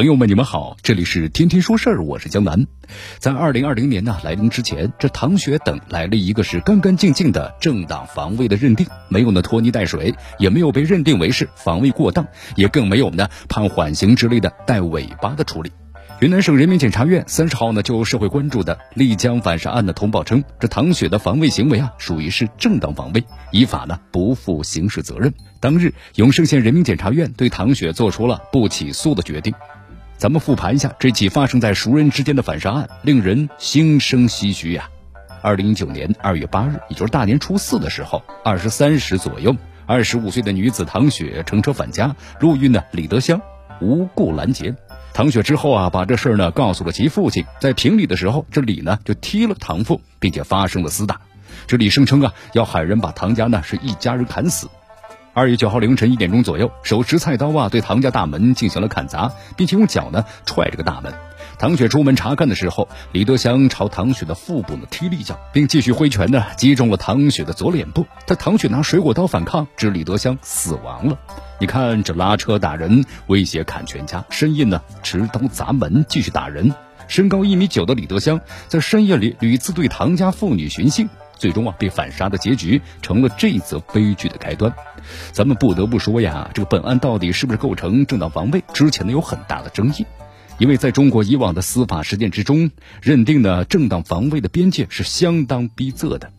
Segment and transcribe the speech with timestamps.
[0.00, 2.66] 朋友们，你们好，这里是天天说事儿，我是江南。
[3.18, 12.26] 在二零二零年呢来临之前，这唐雪等来了一个是干干净净的正当防卫的认定，没有呢拖泥带水，也没有被认定为是防卫过当，
[12.56, 15.70] 也更没有呢判缓刑之类的带尾巴的处理。
[16.20, 25.34] 云南省人民检察院三十号呢就社会关注的丽江反杀案的通报称，这唐雪的防卫行为啊属于是正当防卫，依法呢不负刑事责任。
[25.60, 29.52] 当日，永胜县人民检察院对唐雪做出了不起诉的决定。
[30.20, 34.90] 咱们复盘一下这起发生在熟人之间的反杀案，令人心生唏嘘呀。
[35.40, 43.40] 二零一九年二月八日，也就是大年初四的时候，二十三时左右，二十五岁的女子唐雪乘车返家，路遇呢李德香
[43.80, 44.76] 无故拦截。
[45.14, 51.18] 唐雪之后啊，把这事儿呢告诉了其父亲，在评理的时候，这李呢就踢了唐父，并且发生了厮打。
[51.66, 54.68] 这李声称啊，要喊人把唐家呢是一家人砍死。
[55.32, 61.14] 二月九号凌晨一点钟左右，手持菜刀啊，对唐家大门进行了砍砸，并且用脚呢踹这个大门。
[61.56, 68.04] 唐雪出门查看的时候，李德香朝唐雪的腹部呢踢了一脚，并继续挥拳呢击中了唐雪的左脸部。
[68.26, 71.16] 但唐雪拿水果刀反抗，致李德香死亡了。
[71.60, 76.74] 你看这拉车打人，威胁砍全家，深夜呢持刀砸门，继续打人。
[77.06, 81.08] 身高一米九的李德香在深夜里屡次对唐家妇女寻衅。
[81.40, 84.72] 最终啊，被反杀的结局成了这则悲剧的开端。
[85.32, 90.04] 咱们不得不说呀，这个本案到底是不是构成正当防卫，之前呢有很大的争议。
[90.58, 96.30] 因为在中国以往的司法实践之中，认定呢正当防卫的边界是相当逼仄的。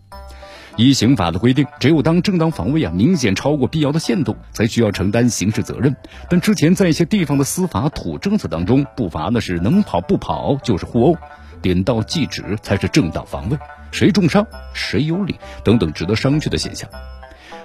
[0.77, 5.95] 依刑法的规定，只有当正当防卫啊明显超过必要的限度，才需要承担刑事责任。
[6.29, 11.17] 但之前在一些地方的司法土政策当中，不乏呢是能跑不跑就是互殴，
[11.61, 13.57] 点到即止才是正当防卫。
[13.91, 16.89] 谁重伤谁有理等等值得商榷的现象。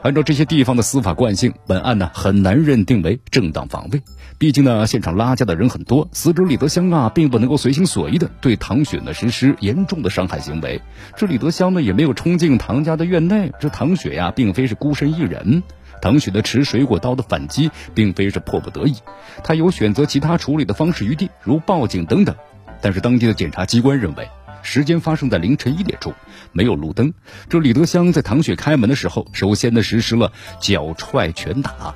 [0.03, 4.03] 按照这些地方的司法惯性，本案呢很难认定为正当防卫。
[4.39, 10.81] 毕竟呢，现场拉架的人很多，死者李德香啊，并不能够随心所欲的对唐雪呢实施严重的伤害行为。
[11.17, 13.51] 这李德香呢也没有冲进唐家的院内。
[13.59, 15.63] 这唐雪呀，并非是孤身一人。
[16.03, 18.97] 唐雪的持水果刀的反击，并非是迫不得已，
[19.43, 22.37] 他有选择其他处理的方式余地，如报警等等。
[22.81, 24.29] 但是当地的检察机关认为。
[24.63, 26.13] 时间发生在凌晨一点钟，
[26.51, 27.15] 没有路灯。
[27.49, 31.95] 这李德香在唐雪开门的时候，首先呢实施了脚踹拳打。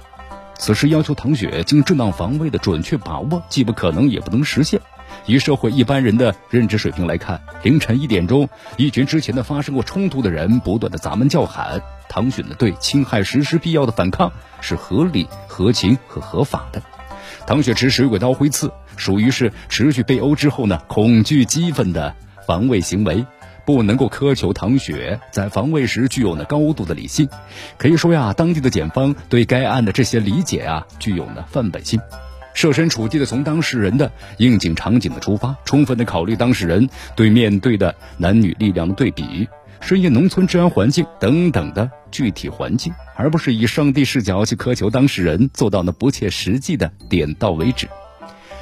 [0.56, 4.80] 此时要求唐雪经正当防卫的准确把握，既不可能也不能实现。
[5.26, 14.30] 以社会一般人的认知水平来看，凌晨一点钟，一群之前的发生过冲突的人不断的砸门叫喊，唐雪呢对侵害实施必要的反抗
[14.60, 16.80] 是合理、合情和合法的。
[17.48, 22.14] 唐雪持水果刀挥刺，属于是持续被殴之后呢恐惧激愤的。
[22.46, 23.24] 防卫行为
[23.64, 27.28] 不能够苛求唐雪在防卫时具有呢高度的理性，
[27.78, 32.00] 可以说呀，当地的检方对该案的这些理解啊，具有呢范本性，
[32.52, 39.48] 设身处地的从当事人的应景场景的出发，充分的考虑当事人对面对的男女力量的对比、
[39.80, 47.88] 深夜农村治安环境等等的具体环境，而不是以上帝视角去苛求当事人做到呢不切实际的点到为止。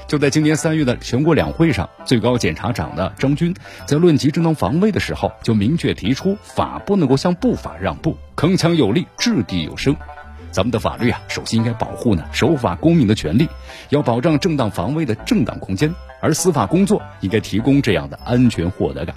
[0.09, 3.55] 就在今年三月的全国两会上，最高检察长的张军
[3.85, 9.95] 在论及正当防卫的时候，就明确提出法不能够向不法让步，铿锵有力，掷地有声。
[10.51, 13.47] 咱们的法律啊，首先应该保护呢守法公民的权利，
[13.91, 19.15] 要保障正当防卫的正当空间，而司法工作应该提供这样的安全获得感。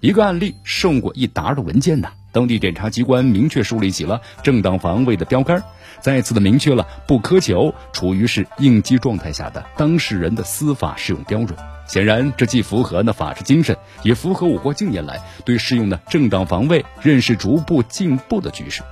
[0.00, 2.10] 一个案例胜过一沓的文件呐。
[2.36, 5.64] 当地检察机关明确树立起了正当防卫的标杆，
[6.02, 11.58] 再次的明确了不苛求处于是应激状态下的当事人的司法适用标准。
[11.86, 18.82] 显然，这既符合呢法治精神，也符合我国近年来对适用的正当防卫认识逐步进步的局势。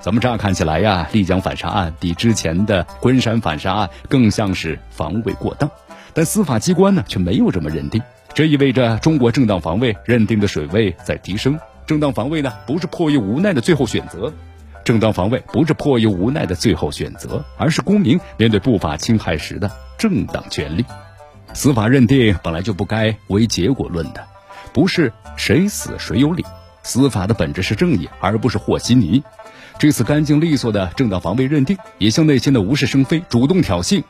[0.00, 5.70] 咱们乍看起来呀，丽江反杀案比之前的昆山反杀案更像是防卫过当，
[6.14, 8.02] 但司法机关呢却没有这么认定。
[8.32, 11.58] 这意味着中国正当防卫认定的水位在提升。
[11.88, 14.30] 正当防卫呢，不是迫于无奈的最后选择，
[14.84, 20.84] 正当防卫不是迫于无奈的最后选择，而是公民面对不法侵害时的正当权利。
[21.54, 24.22] 司法认定本来就不该为结果论的，
[24.74, 26.44] 不是谁死谁有理。
[26.82, 29.22] 司法的本质是正义，而不是和稀泥。
[29.78, 34.02] 这次干净利索的正当防卫认定，也向那些的无事生非、主动挑衅。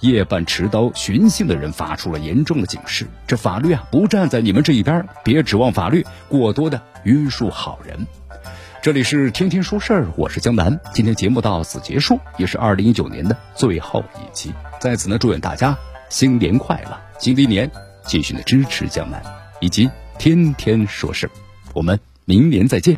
[0.00, 8.06] 夜半持刀寻衅的人发出了严重的警示：这法律啊，不站在你们这一边，别指望法律过多的约束好人。
[8.80, 10.78] 这里是天天说事儿，我是江南。
[10.94, 14.52] 今天节目到此结束，也是二零一九年的最后一期。
[14.80, 15.76] 在此呢，祝愿大家
[16.08, 17.68] 新年快乐，新的一年
[18.06, 19.20] 继续的支持江南，
[19.60, 21.30] 以及天天说事儿。
[21.74, 22.96] 我们明年再见。